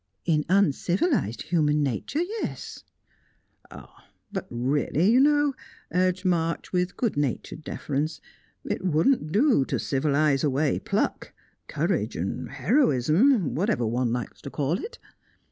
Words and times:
"In 0.25 0.45
uncivilised 0.49 1.43
human 1.43 1.83
nature, 1.83 2.23
yes." 2.23 2.83
"But 3.69 4.47
really, 4.49 5.11
you 5.11 5.19
know," 5.19 5.53
urged 5.93 6.25
March, 6.25 6.73
with 6.73 6.97
good 6.97 7.15
natured 7.15 7.63
deference, 7.63 8.19
"it 8.65 8.83
wouldn't 8.83 9.31
do 9.31 9.63
to 9.65 9.77
civilise 9.77 10.43
away 10.43 10.79
pluck 10.79 11.33
courage 11.67 12.15
heroism 12.15 13.53
whatever 13.53 13.85
one 13.85 14.11
likes 14.11 14.41
to 14.41 14.49
call 14.49 14.79
it." 14.83 14.97